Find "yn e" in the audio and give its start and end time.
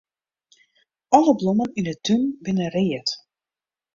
1.79-1.95